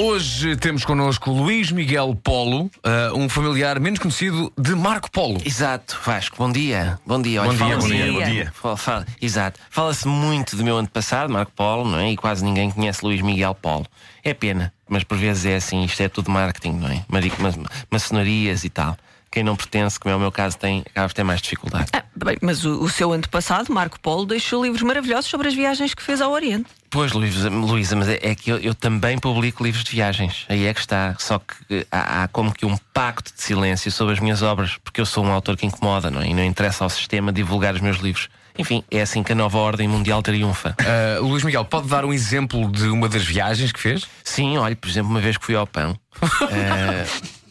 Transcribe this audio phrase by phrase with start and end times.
[0.00, 5.40] Hoje temos connosco Luís Miguel Polo, ah, um familiar menos conhecido de Marco Polo.
[5.44, 7.00] Exato, Vasco, bom dia.
[7.04, 8.52] Bom dia, Bom dia, fala-se- bom dia, bom dia.
[8.54, 9.58] Fala- fala- exato.
[9.68, 12.12] Fala-se muito do meu antepassado, Marco Polo, não é?
[12.12, 13.86] E quase ninguém conhece Luís Miguel Polo.
[14.22, 17.04] É pena, mas por vezes é assim, isto é tudo marketing, não é?
[17.08, 17.52] Marico, ma-
[17.90, 18.96] maçonarias e tal.
[19.30, 21.90] Quem não pertence, como é o meu caso, tem, acaba por ter mais dificuldade.
[21.92, 25.92] Ah, bem, mas o, o seu antepassado, Marco Polo, deixou livros maravilhosos sobre as viagens
[25.94, 26.66] que fez ao Oriente.
[26.90, 30.46] Pois, Luísa, Luísa, mas é, é que eu, eu também publico livros de viagens.
[30.48, 31.14] Aí é que está.
[31.18, 34.78] Só que eh, há, há como que um pacto de silêncio sobre as minhas obras,
[34.82, 36.28] porque eu sou um autor que incomoda, não é?
[36.28, 38.30] E não interessa ao sistema divulgar os meus livros.
[38.58, 40.74] Enfim, é assim que a nova ordem mundial triunfa.
[40.88, 44.08] Ah, Luís Miguel, pode dar um exemplo de uma das viagens que fez?
[44.24, 45.98] Sim, olha, por exemplo, uma vez que fui ao pão.
[46.50, 47.06] eh,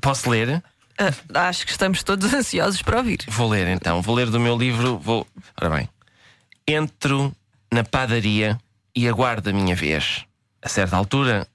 [0.00, 0.62] posso ler?
[0.98, 3.20] Ah, acho que estamos todos ansiosos para ouvir.
[3.28, 4.02] Vou ler então.
[4.02, 4.98] Vou ler do meu livro.
[4.98, 5.26] Vou.
[5.60, 5.88] Ora bem.
[6.66, 7.34] Entro
[7.72, 8.58] na padaria
[8.94, 10.24] e aguardo a minha vez.
[10.62, 11.46] A certa altura,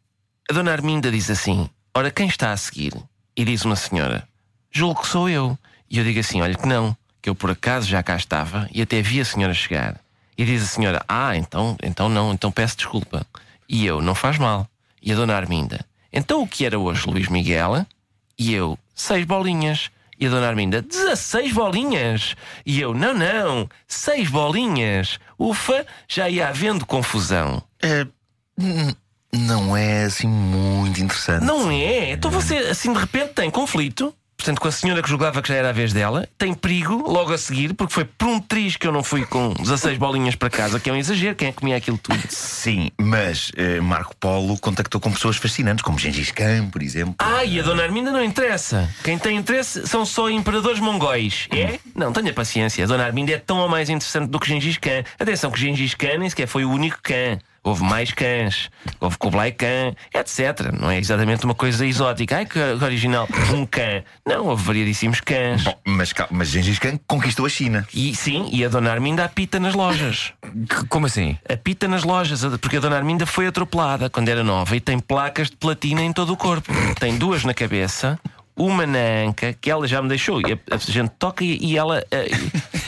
[0.49, 2.93] a dona Arminda diz assim: Ora, quem está a seguir?
[3.35, 4.27] E diz uma senhora:
[4.71, 5.57] Julgo que sou eu.
[5.89, 8.81] E eu digo assim: Olha, que não, que eu por acaso já cá estava e
[8.81, 9.99] até vi a senhora chegar.
[10.37, 13.25] E diz a senhora: Ah, então, então não, então peço desculpa.
[13.69, 14.67] E eu: Não faz mal.
[15.01, 17.85] E a dona Arminda: Então o que era hoje, Luís Miguel?
[18.37, 19.91] E eu, seis bolinhas.
[20.17, 22.37] E a dona Arminda, 16 bolinhas.
[22.65, 25.19] E eu, não, não, seis bolinhas.
[25.37, 27.61] Ufa, já ia havendo confusão.
[27.83, 28.07] É,
[29.33, 31.43] não é assim muito interessante.
[31.43, 32.11] Não é?
[32.11, 34.15] Então você, assim, de repente tem conflito.
[34.37, 37.33] Portanto, com a senhora que julgava que já era a vez dela, tem perigo logo
[37.33, 40.49] a seguir, porque foi por um triz que eu não fui com 16 bolinhas para
[40.49, 41.35] casa, que é um exagero.
[41.35, 42.19] Quem é que comia aquilo tudo?
[42.29, 47.15] Sim, mas eh, Marco Polo contactou com pessoas fascinantes, como Gengis Khan, por exemplo.
[47.19, 48.89] Ah, e a dona Arminda não interessa.
[49.03, 51.47] Quem tem interesse são só imperadores mongóis.
[51.51, 51.79] É?
[51.95, 52.83] Não, tenha paciência.
[52.83, 55.03] A dona Arminda é tão ou mais interessante do que Gengis Khan.
[55.19, 57.39] Atenção que Gengis Khan nem sequer foi o único Khan.
[57.65, 60.71] Houve mais cães, houve Kublai Khan, etc.
[60.79, 62.37] Não é exatamente uma coisa exótica.
[62.37, 64.03] Ai que original, um cã.
[64.23, 65.63] Não, houve variadíssimos cães.
[65.63, 67.87] Bom, mas, mas Gengis Khan conquistou a China.
[67.91, 70.31] E sim, e a dona Arminda apita nas lojas.
[70.89, 71.39] Como assim?
[71.49, 75.49] Apita nas lojas, porque a dona Arminda foi atropelada quando era nova e tem placas
[75.49, 76.71] de platina em todo o corpo.
[76.99, 78.19] Tem duas na cabeça,
[78.55, 80.39] uma na anca, que ela já me deixou.
[80.39, 82.29] E a, a gente toca e, e ela eh,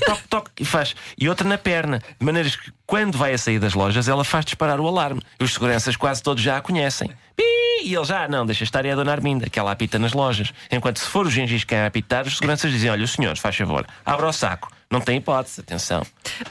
[0.05, 0.95] toca, toca e faz.
[1.17, 2.01] E outra na perna.
[2.19, 5.21] De maneiras que quando vai a sair das lojas, ela faz disparar o alarme.
[5.39, 7.11] Os seguranças quase todos já a conhecem.
[7.37, 10.53] E ele já, não, deixa estar é a dona Arminda, que ela apita nas lojas.
[10.71, 13.55] Enquanto se for o Gengis Khan a apitar, os seguranças dizem: olha, o senhor, faz
[13.55, 14.71] favor, abra o saco.
[14.89, 16.01] Não tem hipótese, atenção.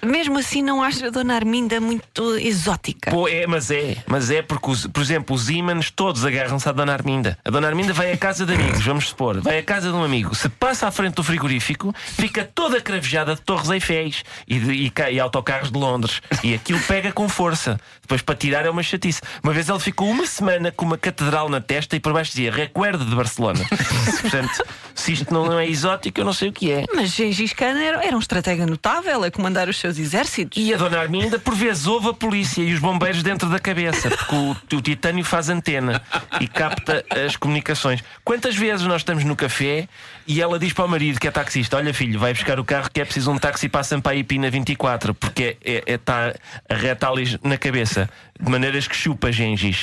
[0.04, 3.10] Mesmo assim, não acha a Dona Arminda muito exótica?
[3.10, 6.72] Pô, é, mas é, mas é porque, os- por exemplo, os ímãs todos agarram-se à
[6.72, 7.38] Dona Arminda.
[7.44, 10.02] A Dona Arminda vai à casa de amigos, vamos supor, vai à casa de um
[10.04, 14.72] amigo, se passa à frente do frigorífico, fica toda cravejada de Torres Eifféis e, de,
[14.72, 16.20] e, e autocarros de Londres.
[16.42, 17.78] E aquilo pega com força.
[18.03, 19.20] Depois para tirar é uma chatice.
[19.42, 22.53] Uma vez ele ficou uma semana com uma catedral na testa e por baixo dizia
[22.53, 23.60] Recuerdo de Barcelona.
[24.20, 24.64] Portanto,
[24.94, 26.84] se isto não é exótico, eu não sei o que é.
[26.94, 30.62] Mas Gengis Khan era, era um estratega notável a comandar os seus exércitos.
[30.62, 34.10] E a Dona Arminda, por vezes, ouve a polícia e os bombeiros dentro da cabeça,
[34.10, 36.03] porque o, o titânio faz antena
[36.41, 38.03] e capta as comunicações.
[38.25, 39.88] Quantas vezes nós estamos no café
[40.26, 42.91] e ela diz para o marido, que é taxista: Olha, filho, vai buscar o carro
[42.92, 46.34] que é preciso um táxi para a Sampaio Pina 24, porque é, é, tá
[46.69, 48.09] a reta ali na cabeça,
[48.41, 49.82] de maneiras que chupa Gengis.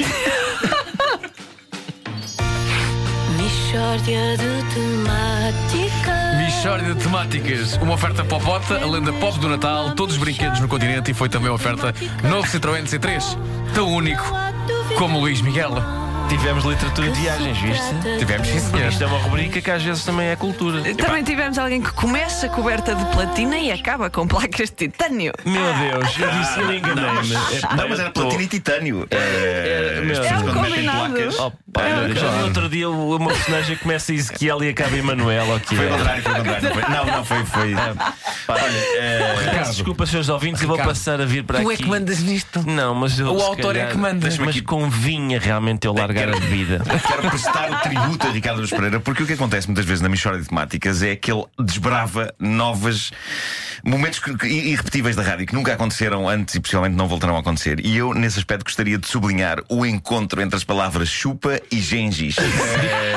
[3.37, 6.22] Mishória de temáticas.
[6.63, 7.75] Michórdia de temáticas.
[7.81, 11.28] Uma oferta popota, a lenda pop do Natal, todos os brinquedos no continente e foi
[11.28, 11.94] também uma oferta
[12.24, 13.38] novo Citroën C3.
[13.75, 14.24] Tão único
[14.97, 15.74] como Luís Miguel.
[16.29, 18.18] Tivemos literatura de viagens, viste?
[18.18, 18.88] Tivemos, sim, senhor.
[18.90, 20.81] Isto é uma rubrica que às vezes também é cultura.
[20.96, 25.33] Também tivemos alguém que começa coberta de platina e acaba com placas de titânio.
[25.45, 27.36] Meu Deus, eu disse, eu enganei-me.
[27.36, 29.06] É, Não, mas era platina e titânio.
[29.12, 30.30] Eh, meu as Deus.
[30.30, 31.13] pessoas É um quando metem combinado.
[31.13, 31.39] placas.
[31.39, 35.49] Oh, pá, olha, já no outro dia uma personagem começa Ezequiel e acaba Emanuel.
[35.55, 35.77] ok?
[35.77, 36.63] Foi o contrário, foi o contrário.
[36.63, 37.45] Não, foi, não, não, foi.
[37.45, 37.73] foi.
[38.47, 38.61] Olha,
[38.97, 41.73] eh, Peço Desculpa, seus ouvintes, e vou Ricardo, passar a vir para Tu aqui.
[41.81, 42.63] é que mandas nisto.
[42.69, 44.29] Não, mas eu, O autor é calhar- que manda.
[44.45, 46.81] Mas convinha realmente eu largar a bebida.
[47.07, 50.09] Quero prestar o tributo a Ricardo Luz Pereira, porque o que acontece muitas vezes na
[50.09, 53.11] Michória de Temáticas é que ele desbrava novas
[53.83, 57.85] momentos irrepetíveis da rádio que nunca aconteceram antes e possivelmente não voltarão a acontecer.
[57.85, 62.38] E eu, nesse aspecto, gostaria de sublinhar o encontro entre as palavras chupa e gengis.
[62.38, 63.13] É,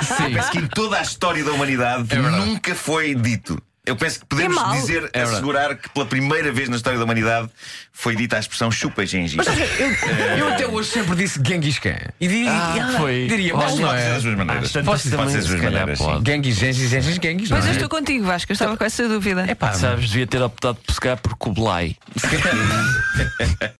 [0.02, 0.30] Sim.
[0.30, 3.60] Parece que em toda a história da humanidade É nunca foi dito.
[3.86, 5.30] Eu penso que podemos É dizer, verdade.
[5.32, 7.48] assegurar que pela primeira vez na história da humanidade
[7.92, 9.34] foi dita a expressão chupa Gengis.
[9.34, 9.54] Mas eu,
[10.38, 11.94] eu até hoje sempre disse Genghis Khan.
[12.20, 13.26] E diria, Ah, foi.
[13.28, 14.12] diria mas não Pode ser é.
[14.14, 14.72] das duas maneiras.
[14.72, 15.98] Tantas Pode ser das se duas calhar, maneiras.
[15.98, 16.30] pode.
[16.30, 17.48] Genghis, Genghis, Genghis, Genghis.
[17.48, 17.72] Pois não eu é?
[17.76, 18.50] estou contigo, Vasco.
[18.50, 19.44] Eu estava com essa dúvida.
[19.48, 21.96] É pá, Sabes, devia ter optado por se calhar por Kublai.